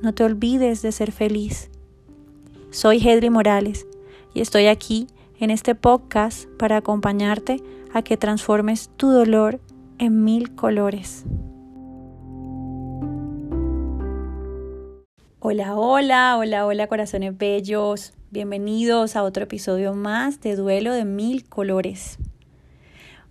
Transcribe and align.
No 0.00 0.14
te 0.14 0.22
olvides 0.22 0.80
de 0.80 0.92
ser 0.92 1.10
feliz. 1.10 1.70
Soy 2.70 2.98
Hedri 2.98 3.30
Morales 3.30 3.84
y 4.32 4.40
estoy 4.40 4.66
aquí 4.66 5.08
en 5.40 5.50
este 5.50 5.74
podcast 5.74 6.48
para 6.56 6.76
acompañarte 6.76 7.60
a 7.92 8.02
que 8.02 8.16
transformes 8.16 8.90
tu 8.96 9.10
dolor 9.10 9.60
en 9.98 10.22
mil 10.22 10.54
colores. 10.54 11.24
Hola, 15.40 15.74
hola, 15.74 16.36
hola, 16.38 16.66
hola 16.66 16.86
corazones 16.86 17.36
bellos. 17.36 18.12
Bienvenidos 18.30 19.16
a 19.16 19.24
otro 19.24 19.44
episodio 19.44 19.94
más 19.94 20.40
de 20.40 20.54
Duelo 20.54 20.92
de 20.92 21.06
Mil 21.06 21.48
Colores. 21.48 22.18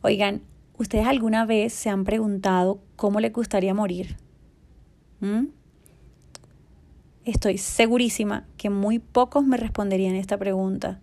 Oigan, 0.02 0.42
¿ustedes 0.78 1.08
alguna 1.08 1.46
vez 1.46 1.72
se 1.72 1.90
han 1.90 2.04
preguntado 2.04 2.80
cómo 2.98 3.22
les 3.22 3.32
gustaría 3.32 3.74
morir? 3.74 4.18
¿Mm? 5.22 5.57
Estoy 7.28 7.58
segurísima 7.58 8.46
que 8.56 8.70
muy 8.70 9.00
pocos 9.00 9.46
me 9.46 9.58
responderían 9.58 10.16
esta 10.16 10.38
pregunta, 10.38 11.02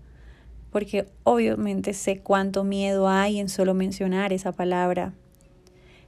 porque 0.72 1.06
obviamente 1.22 1.92
sé 1.92 2.20
cuánto 2.20 2.64
miedo 2.64 3.10
hay 3.10 3.38
en 3.38 3.50
solo 3.50 3.74
mencionar 3.74 4.32
esa 4.32 4.50
palabra. 4.50 5.12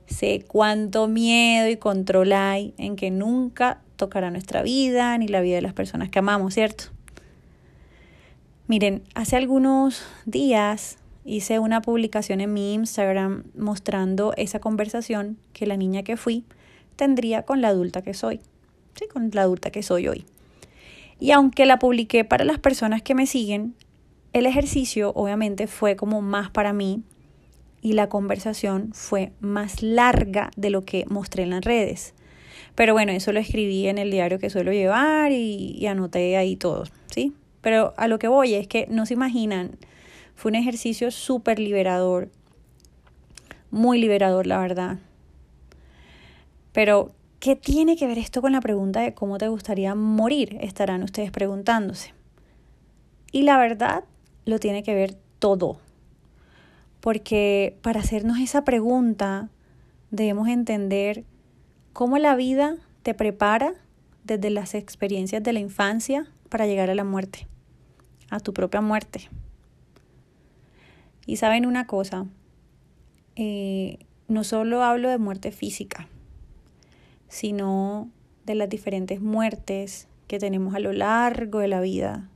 Sé 0.07 0.43
cuánto 0.49 1.07
miedo 1.07 1.69
y 1.69 1.77
control 1.77 2.33
hay 2.33 2.73
en 2.79 2.97
que 2.97 3.11
nunca 3.11 3.83
tocará 3.97 4.31
nuestra 4.31 4.63
vida 4.63 5.19
ni 5.19 5.29
la 5.29 5.43
vida 5.43 5.57
de 5.57 5.61
las 5.61 5.75
personas 5.75 6.09
que 6.09 6.21
amamos, 6.21 6.55
¿cierto? 6.55 6.85
Miren, 8.69 9.03
hace 9.15 9.37
algunos 9.37 10.03
días 10.25 10.97
hice 11.27 11.59
una 11.59 11.83
publicación 11.83 12.41
en 12.41 12.55
mi 12.55 12.73
Instagram 12.73 13.45
mostrando 13.55 14.33
esa 14.39 14.61
conversación 14.61 15.37
que 15.53 15.67
la 15.67 15.77
niña 15.77 16.05
que 16.05 16.17
fui 16.17 16.47
tendría 16.97 17.43
con 17.43 17.61
la 17.61 17.69
adulta 17.69 18.01
que 18.01 18.15
soy, 18.15 18.41
sí, 18.99 19.07
con 19.07 19.31
la 19.33 19.43
adulta 19.43 19.71
que 19.71 19.83
soy 19.83 20.09
hoy. 20.09 20.25
Y 21.19 21.31
aunque 21.31 21.67
la 21.67 21.79
publiqué 21.79 22.25
para 22.25 22.45
las 22.45 22.59
personas 22.59 23.03
que 23.03 23.15
me 23.15 23.27
siguen, 23.27 23.75
el 24.33 24.47
ejercicio 24.47 25.13
obviamente 25.15 25.67
fue 25.67 25.97
como 25.97 26.21
más 26.21 26.51
para 26.51 26.73
mí 26.73 27.03
y 27.81 27.93
la 27.93 28.09
conversación 28.09 28.91
fue 28.93 29.33
más 29.41 29.83
larga 29.83 30.51
de 30.57 30.71
lo 30.71 30.85
que 30.85 31.05
mostré 31.09 31.45
en 31.45 31.51
las 31.51 31.65
redes. 31.65 32.15
Pero 32.75 32.93
bueno, 32.93 33.13
eso 33.13 33.33
lo 33.33 33.41
escribí 33.41 33.89
en 33.89 33.97
el 33.97 34.11
diario 34.11 34.39
que 34.39 34.51
suelo 34.51 34.73
llevar 34.73 35.33
y, 35.33 35.87
anoté 35.87 36.37
ahí 36.37 36.57
todo, 36.57 36.85
¿sí? 37.11 37.33
Pero 37.63 37.95
a 37.97 38.07
lo 38.09 38.19
que 38.19 38.29
voy 38.29 38.55
es 38.55 38.69
que 38.69 38.87
no 38.91 39.07
se 39.07 39.15
imaginan, 39.15 39.79
fue 40.35 40.51
un 40.51 40.57
ejercicio 40.57 41.11
súper 41.11 41.59
liberador, 41.59 42.29
muy 43.71 43.99
liberador, 43.99 44.47
la 44.47 44.59
verdad. 44.59 44.99
Pero, 46.73 47.15
¿qué 47.47 47.55
tiene 47.55 47.97
que 47.97 48.09
ver 48.09 48.19
esto 48.19 48.43
con 48.43 48.51
la 48.51 48.61
pregunta 48.61 49.03
de 49.03 49.15
cómo 49.15 49.39
te 49.39 49.47
gustaría 49.47 49.95
morir? 49.95 50.59
Estarán 50.63 51.05
ustedes 51.05 51.31
preguntándose. 51.31 52.13
Y 53.31 53.43
la 53.43 53.57
verdad, 53.57 54.03
lo 54.47 54.59
tiene 54.59 54.83
que 54.83 54.97
ver 54.97 55.17
todo. 55.39 55.79
Porque 57.01 57.79
para 57.83 58.01
hacernos 58.01 58.41
esa 58.41 58.65
pregunta, 58.65 59.49
debemos 60.11 60.49
entender 60.49 61.23
cómo 61.93 62.19
la 62.19 62.35
vida 62.35 62.79
te 63.05 63.15
prepara 63.15 63.75
desde 64.25 64.51
las 64.51 64.75
experiencias 64.75 65.41
de 65.41 65.53
la 65.53 65.61
infancia 65.61 66.27
para 66.49 66.67
llegar 66.67 66.91
a 66.91 66.97
la 66.97 67.05
muerte, 67.05 67.47
a 68.29 68.41
tu 68.41 68.53
propia 68.55 68.81
muerte. 68.81 69.31
Y 71.27 71.37
saben 71.37 71.65
una 71.65 71.87
cosa, 71.87 72.27
eh, 73.37 74.01
no 74.27 74.43
solo 74.43 74.83
hablo 74.83 75.09
de 75.11 75.19
muerte 75.19 75.53
física, 75.53 76.09
sino 77.29 78.11
de 78.45 78.55
las 78.55 78.69
diferentes 78.69 79.21
muertes 79.21 80.09
que 80.27 80.39
tenemos 80.39 80.75
a 80.75 80.81
lo 80.81 80.93
largo 80.93 81.59
de 81.61 81.69
la 81.69 81.81
vida, 81.81 82.29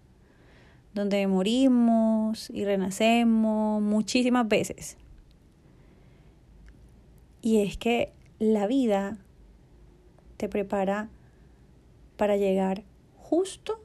donde 0.95 1.27
morimos 1.27 2.51
y 2.51 2.65
renacemos 2.65 3.81
muchísimas 3.83 4.49
veces. 4.49 4.97
Y 7.43 7.63
es 7.63 7.77
que 7.77 8.13
la 8.39 8.67
vida 8.67 9.19
te 10.37 10.49
prepara 10.49 11.09
para 12.17 12.37
llegar 12.37 12.83
justo 13.17 13.81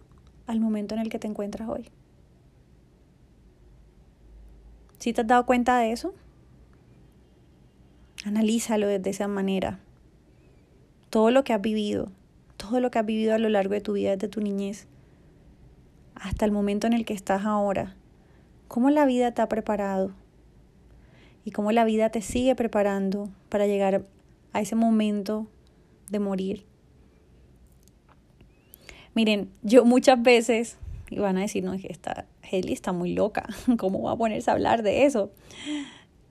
al 0.48 0.60
momento 0.60 0.96
en 0.96 1.02
el 1.02 1.10
que 1.10 1.20
te 1.20 1.28
encuentras 1.28 1.70
hoy. 1.70 1.90
¿Sí 5.00 5.14
te 5.14 5.22
has 5.22 5.28
dado 5.28 5.46
cuenta 5.46 5.78
de 5.78 5.92
eso? 5.92 6.14
Analízalo 8.26 8.88
desde 8.88 9.12
esa 9.12 9.28
manera 9.28 9.80
todo 11.16 11.32
lo 11.32 11.46
que 11.46 11.54
has 11.54 11.62
vivido, 11.62 12.12
todo 12.58 12.82
lo 12.82 12.92
que 12.92 13.00
has 13.00 13.06
vivido 13.06 13.34
a 13.34 13.38
lo 13.38 13.48
largo 13.48 13.74
de 13.74 13.80
tu 13.80 13.94
vida 13.94 14.12
desde 14.12 14.28
tu 14.28 14.42
niñez, 14.42 14.86
hasta 16.14 16.44
el 16.44 16.52
momento 16.52 16.88
en 16.88 16.92
el 16.92 17.06
que 17.06 17.14
estás 17.14 17.46
ahora, 17.46 17.96
cómo 18.68 18.90
la 18.90 19.06
vida 19.06 19.32
te 19.32 19.42
ha 19.42 19.48
preparado 19.48 20.12
y 21.46 21.52
cómo 21.52 21.72
la 21.72 21.86
vida 21.86 22.10
te 22.10 22.22
sigue 22.22 22.54
preparando 22.54 23.30
para 23.48 23.66
llegar 23.66 24.04
a 24.52 24.60
ese 24.60 24.76
momento 24.76 25.48
de 26.10 26.20
morir. 26.20 26.66
Miren, 29.14 29.50
yo 29.64 29.86
muchas 29.86 30.22
veces, 30.22 30.78
y 31.10 31.20
van 31.20 31.38
a 31.38 31.44
decir, 31.44 31.64
no, 31.64 31.72
es 31.72 31.82
que 31.82 31.94
esta 31.94 32.26
Heli 32.42 32.74
está 32.74 32.92
muy 32.92 33.14
loca, 33.14 33.48
¿cómo 33.78 34.02
va 34.02 34.12
a 34.12 34.18
ponerse 34.18 34.52
a 34.52 34.54
hablar 34.54 34.84
de 34.84 35.06
eso? 35.06 35.32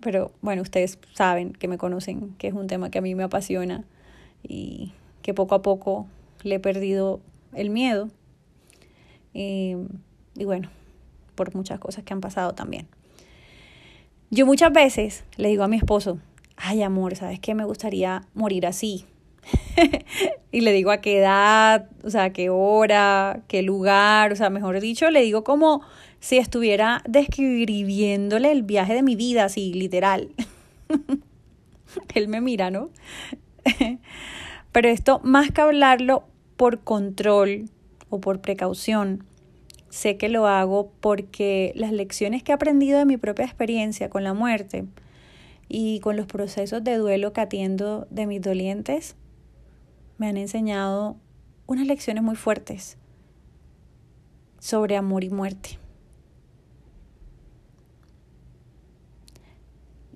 Pero 0.01 0.33
bueno, 0.43 0.61
ustedes 0.61 0.99
saben 1.15 1.55
que 1.55 1.69
me 1.69 1.79
conocen, 1.79 2.35
que 2.37 2.49
es 2.49 2.53
un 2.53 2.67
tema 2.67 2.91
que 2.91 2.99
a 2.99 3.01
mí 3.01 3.15
me 3.15 3.23
apasiona 3.23 3.87
y 4.47 4.93
que 5.23 5.35
poco 5.35 5.55
a 5.55 5.63
poco 5.63 6.07
le 6.43 6.57
he 6.57 6.61
perdido 6.61 7.21
el 7.55 7.71
miedo. 7.71 8.09
Y, 9.33 9.75
y 10.37 10.45
bueno, 10.45 10.71
por 11.35 11.55
muchas 11.55 11.79
cosas 11.79 12.05
que 12.05 12.13
han 12.13 12.21
pasado 12.21 12.55
también. 12.55 12.87
Yo 14.31 14.47
muchas 14.47 14.73
veces 14.73 15.25
le 15.37 15.49
digo 15.49 15.65
a 15.65 15.69
mi 15.69 15.77
esposo, 15.77 16.19
ay 16.57 16.83
amor, 16.83 17.17
¿sabes 17.17 17.41
qué? 17.41 17.55
Me 17.55 17.65
gustaría 17.65 18.23
morir 18.35 18.67
así. 18.67 19.07
y 20.53 20.61
le 20.61 20.73
digo 20.73 20.91
a 20.91 21.01
qué 21.01 21.19
edad, 21.19 21.89
o 22.03 22.11
sea, 22.11 22.33
qué 22.33 22.51
hora, 22.51 23.43
qué 23.49 23.63
lugar, 23.63 24.33
o 24.33 24.37
sea, 24.37 24.51
mejor 24.51 24.81
dicho, 24.81 25.11
le 25.11 25.23
digo 25.23 25.45
como 25.45 25.83
si 26.21 26.39
estuviera 26.39 27.03
describiéndole 27.07 28.51
el 28.51 28.63
viaje 28.63 28.95
de 28.95 29.03
mi 29.03 29.17
vida, 29.17 29.45
así, 29.45 29.75
literal. 29.75 30.31
Él 32.15 32.29
me 32.29 32.41
mira, 32.41 32.71
¿no? 32.71 32.91
Pero 34.75 34.89
esto, 34.89 35.21
más 35.23 35.53
que 35.53 35.61
hablarlo 35.61 36.25
por 36.57 36.81
control 36.81 37.71
o 38.11 38.21
por 38.21 38.41
precaución, 38.41 39.25
sé 39.89 40.17
que 40.17 40.29
lo 40.29 40.49
hago 40.49 40.91
porque 41.01 41.71
las 41.77 41.93
lecciones 41.93 42.43
que 42.43 42.51
he 42.51 42.57
aprendido 42.57 42.99
de 42.99 43.05
mi 43.05 43.17
propia 43.17 43.45
experiencia 43.45 44.11
con 44.11 44.25
la 44.25 44.35
muerte 44.35 44.85
y 45.69 46.01
con 46.01 46.17
los 46.17 46.27
procesos 46.27 46.83
de 46.83 46.97
duelo 46.97 47.33
que 47.33 47.41
atiendo 47.41 48.09
de 48.11 48.27
mis 48.27 48.43
dolientes 48.43 49.15
me 50.19 50.27
han 50.27 50.37
enseñado 50.37 51.19
unas 51.69 51.87
lecciones 51.87 52.25
muy 52.25 52.35
fuertes 52.35 52.99
sobre 54.59 54.97
amor 54.97 55.23
y 55.23 55.31
muerte. 55.31 55.79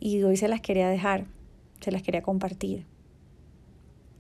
Y 0.00 0.20
hoy 0.25 0.37
se 0.37 0.49
las 0.49 0.60
quería 0.60 0.88
dejar, 0.88 1.26
se 1.78 1.93
las 1.93 2.02
quería 2.02 2.22
compartir. 2.22 2.98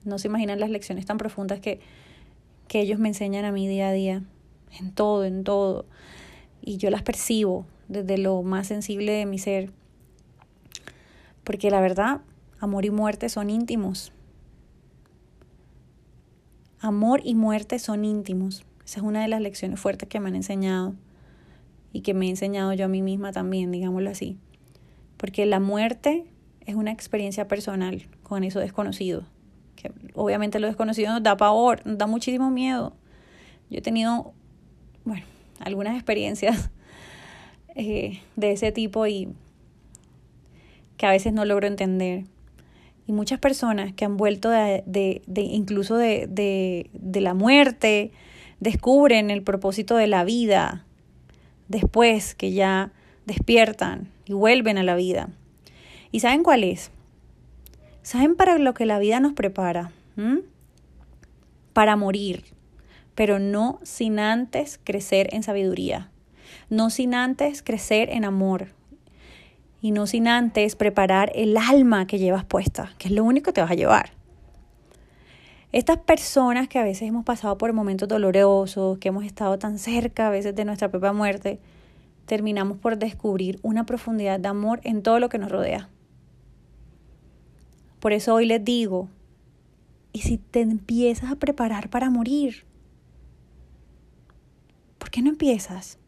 No 0.08 0.18
se 0.18 0.28
imaginan 0.28 0.58
las 0.58 0.70
lecciones 0.70 1.06
tan 1.06 1.18
profundas 1.18 1.60
que, 1.60 1.80
que 2.66 2.80
ellos 2.80 2.98
me 2.98 3.08
enseñan 3.08 3.44
a 3.44 3.52
mí 3.52 3.68
día 3.68 3.88
a 3.88 3.92
día 3.92 4.22
en 4.78 4.92
todo, 4.92 5.24
en 5.24 5.44
todo. 5.44 5.86
Y 6.60 6.76
yo 6.76 6.90
las 6.90 7.02
percibo 7.02 7.66
desde 7.88 8.18
lo 8.18 8.42
más 8.42 8.66
sensible 8.66 9.12
de 9.12 9.26
mi 9.26 9.38
ser. 9.38 9.70
Porque 11.44 11.70
la 11.70 11.80
verdad, 11.80 12.20
amor 12.60 12.84
y 12.84 12.90
muerte 12.90 13.28
son 13.28 13.50
íntimos. 13.50 14.12
Amor 16.80 17.20
y 17.24 17.34
muerte 17.34 17.78
son 17.78 18.04
íntimos. 18.04 18.64
Esa 18.84 19.00
es 19.00 19.04
una 19.04 19.22
de 19.22 19.28
las 19.28 19.40
lecciones 19.40 19.80
fuertes 19.80 20.08
que 20.08 20.20
me 20.20 20.28
han 20.28 20.36
enseñado 20.36 20.94
y 21.92 22.02
que 22.02 22.14
me 22.14 22.26
he 22.26 22.30
enseñado 22.30 22.72
yo 22.72 22.84
a 22.84 22.88
mí 22.88 23.02
misma 23.02 23.32
también, 23.32 23.72
digámoslo 23.72 24.10
así. 24.10 24.38
Porque 25.16 25.46
la 25.46 25.58
muerte 25.58 26.24
es 26.66 26.74
una 26.74 26.92
experiencia 26.92 27.48
personal 27.48 28.06
con 28.22 28.44
eso 28.44 28.60
desconocido. 28.60 29.24
Que 29.80 29.92
obviamente 30.14 30.58
lo 30.58 30.66
desconocido 30.66 31.12
nos 31.12 31.22
da 31.22 31.36
pavor, 31.36 31.86
nos 31.86 31.98
da 31.98 32.08
muchísimo 32.08 32.50
miedo. 32.50 32.92
Yo 33.70 33.78
he 33.78 33.82
tenido, 33.82 34.32
bueno, 35.04 35.24
algunas 35.60 35.94
experiencias 35.94 36.70
eh, 37.76 38.20
de 38.34 38.52
ese 38.52 38.72
tipo 38.72 39.06
y 39.06 39.28
que 40.96 41.06
a 41.06 41.10
veces 41.10 41.32
no 41.32 41.44
logro 41.44 41.68
entender. 41.68 42.24
Y 43.06 43.12
muchas 43.12 43.38
personas 43.38 43.92
que 43.94 44.04
han 44.04 44.16
vuelto 44.16 44.50
de, 44.50 44.82
de, 44.84 45.22
de 45.26 45.42
incluso 45.42 45.96
de, 45.96 46.26
de 46.92 47.20
la 47.20 47.34
muerte, 47.34 48.10
descubren 48.60 49.30
el 49.30 49.42
propósito 49.42 49.96
de 49.96 50.08
la 50.08 50.24
vida 50.24 50.84
después 51.68 52.34
que 52.34 52.52
ya 52.52 52.90
despiertan 53.24 54.08
y 54.26 54.32
vuelven 54.32 54.76
a 54.76 54.82
la 54.82 54.96
vida. 54.96 55.28
¿Y 56.10 56.20
saben 56.20 56.42
cuál 56.42 56.64
es? 56.64 56.90
¿Saben 58.08 58.36
para 58.36 58.56
lo 58.56 58.72
que 58.72 58.86
la 58.86 58.98
vida 58.98 59.20
nos 59.20 59.34
prepara? 59.34 59.92
¿Mm? 60.16 60.38
Para 61.74 61.94
morir, 61.94 62.42
pero 63.14 63.38
no 63.38 63.80
sin 63.82 64.18
antes 64.18 64.80
crecer 64.82 65.28
en 65.34 65.42
sabiduría, 65.42 66.10
no 66.70 66.88
sin 66.88 67.12
antes 67.12 67.62
crecer 67.62 68.08
en 68.08 68.24
amor 68.24 68.68
y 69.82 69.90
no 69.90 70.06
sin 70.06 70.26
antes 70.26 70.74
preparar 70.74 71.30
el 71.34 71.58
alma 71.58 72.06
que 72.06 72.18
llevas 72.18 72.46
puesta, 72.46 72.94
que 72.96 73.08
es 73.08 73.12
lo 73.12 73.24
único 73.24 73.48
que 73.48 73.52
te 73.52 73.60
vas 73.60 73.72
a 73.72 73.74
llevar. 73.74 74.12
Estas 75.72 75.98
personas 75.98 76.66
que 76.66 76.78
a 76.78 76.84
veces 76.84 77.06
hemos 77.06 77.26
pasado 77.26 77.58
por 77.58 77.74
momentos 77.74 78.08
dolorosos, 78.08 78.96
que 78.96 79.08
hemos 79.08 79.26
estado 79.26 79.58
tan 79.58 79.78
cerca 79.78 80.28
a 80.28 80.30
veces 80.30 80.54
de 80.54 80.64
nuestra 80.64 80.90
propia 80.90 81.12
muerte, 81.12 81.60
terminamos 82.24 82.78
por 82.78 82.96
descubrir 82.96 83.58
una 83.60 83.84
profundidad 83.84 84.40
de 84.40 84.48
amor 84.48 84.80
en 84.84 85.02
todo 85.02 85.20
lo 85.20 85.28
que 85.28 85.36
nos 85.36 85.52
rodea. 85.52 85.90
Por 88.00 88.12
eso 88.12 88.34
hoy 88.34 88.46
les 88.46 88.64
digo, 88.64 89.08
¿y 90.12 90.20
si 90.20 90.38
te 90.38 90.60
empiezas 90.60 91.32
a 91.32 91.36
preparar 91.36 91.90
para 91.90 92.10
morir? 92.10 92.64
¿Por 94.98 95.10
qué 95.10 95.22
no 95.22 95.30
empiezas? 95.30 95.98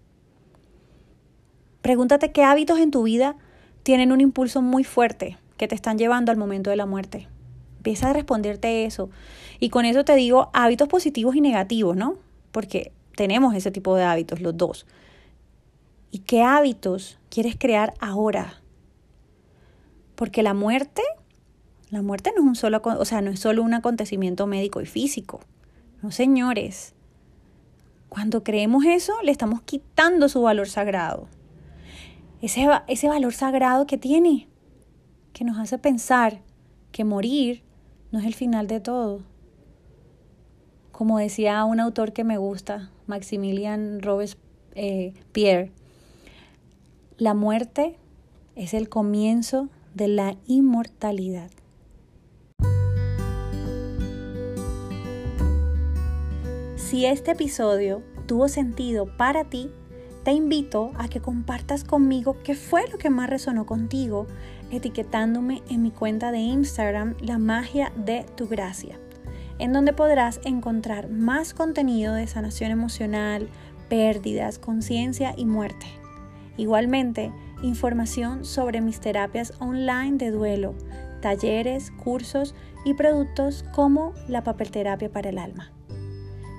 Pregúntate 1.83 2.33
qué 2.33 2.45
hábitos 2.45 2.79
en 2.79 2.91
tu 2.91 3.05
vida 3.05 3.37
tienen 3.83 4.13
un 4.13 4.21
impulso 4.21 4.63
muy 4.63 4.85
fuerte 4.85 5.39
que 5.57 5.69
te 5.69 5.75
están 5.75 5.99
llevando 5.99 6.31
al 6.31 6.39
momento 6.39 6.71
de 6.71 6.77
la 6.77 6.87
muerte. 6.87 7.29
Empieza 7.79 8.11
a 8.11 8.13
responderte 8.13 8.85
eso. 8.85 9.11
Y 9.59 9.71
con 9.71 9.85
eso 9.85 10.05
te 10.05 10.15
digo 10.15 10.51
hábitos 10.53 10.89
positivos 10.89 11.35
y 11.35 11.41
negativos, 11.41 11.97
¿no? 11.97 12.17
Porque 12.53 12.93
tenemos 13.17 13.55
ese 13.55 13.71
tipo 13.71 13.97
de 13.97 14.05
hábitos, 14.05 14.41
los 14.41 14.57
dos. 14.57 14.87
¿Y 16.11 16.21
qué 16.21 16.43
hábitos 16.43 17.19
quieres 17.31 17.57
crear 17.59 17.95
ahora? 18.01 18.61
Porque 20.15 20.43
la 20.43 20.55
muerte 20.55 21.03
la 21.91 22.03
muerte 22.03 22.33
no 22.37 22.43
es 22.43 22.49
un 22.49 22.57
solo, 22.57 22.81
o 22.85 23.05
sea, 23.05 23.21
no 23.21 23.31
es 23.31 23.41
solo 23.41 23.63
un 23.63 23.75
acontecimiento 23.75 24.47
médico 24.47 24.81
y 24.81 24.87
físico. 24.87 25.41
No, 26.03 26.13
señores. 26.13 26.95
Cuando 28.09 28.43
creemos 28.43 28.85
eso, 28.85 29.15
le 29.23 29.33
estamos 29.33 29.63
quitando 29.63 30.29
su 30.29 30.43
valor 30.43 30.69
sagrado. 30.69 31.29
Ese, 32.43 32.67
ese 32.87 33.09
valor 33.09 33.33
sagrado 33.33 33.87
que 33.87 33.99
tiene, 33.99 34.49
que 35.33 35.45
nos 35.45 35.59
hace 35.59 35.79
pensar 35.79 36.41
que 36.93 37.05
morir 37.05 37.63
no 38.13 38.19
es 38.19 38.25
el 38.25 38.35
final 38.35 38.67
de 38.67 38.81
todo. 38.81 39.23
Como 40.93 41.19
decía 41.19 41.65
un 41.65 41.81
autor 41.81 42.13
que 42.13 42.25
me 42.25 42.39
gusta, 42.39 42.91
Maximilian 43.07 44.01
Robespierre, 44.01 45.65
eh, 45.65 45.73
la 47.19 47.35
muerte 47.35 47.97
es 48.55 48.75
el 48.75 48.89
comienzo 48.89 49.69
de 49.95 50.09
la 50.09 50.37
inmortalidad. 50.47 51.51
Si 56.91 57.07
este 57.07 57.31
episodio 57.31 58.03
tuvo 58.27 58.49
sentido 58.49 59.17
para 59.17 59.45
ti, 59.45 59.71
te 60.25 60.33
invito 60.33 60.91
a 60.97 61.07
que 61.07 61.21
compartas 61.21 61.85
conmigo 61.85 62.39
qué 62.43 62.57
fue 62.57 62.89
lo 62.91 62.99
que 62.99 63.11
más 63.11 63.31
resonó 63.31 63.65
contigo, 63.65 64.27
etiquetándome 64.73 65.63
en 65.71 65.83
mi 65.83 65.93
cuenta 65.93 66.33
de 66.33 66.39
Instagram 66.39 67.15
La 67.21 67.39
magia 67.39 67.93
de 67.95 68.27
tu 68.37 68.49
gracia, 68.49 68.99
en 69.61 69.73
donde 69.73 69.93
podrás 69.93 70.41
encontrar 70.45 71.09
más 71.11 71.55
contenido 71.55 72.13
de 72.13 72.27
sanación 72.27 72.73
emocional, 72.73 73.49
pérdidas, 73.89 74.59
conciencia 74.59 75.33
y 75.37 75.47
muerte. 75.47 75.87
Igualmente, 76.57 77.33
información 77.63 78.45
sobre 78.45 78.81
mis 78.81 78.99
terapias 78.99 79.53
online 79.61 80.17
de 80.17 80.33
duelo, 80.33 80.75
talleres, 81.23 81.93
cursos 81.93 82.57
y 82.85 82.95
productos 82.95 83.65
como 83.73 84.13
la 84.27 84.43
papelterapia 84.43 85.09
para 85.09 85.29
el 85.29 85.39
alma. 85.39 85.71